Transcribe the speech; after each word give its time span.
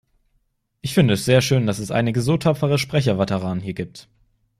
Ich 0.81 0.95
finde 0.95 1.13
es 1.13 1.25
sehr 1.25 1.41
schön, 1.41 1.67
dass 1.67 1.77
es 1.77 1.91
einige 1.91 2.23
so 2.23 2.35
tapfere 2.35 2.79
Sprecherveteranen 2.79 3.61
hier 3.63 3.75
gibt. 3.75 4.09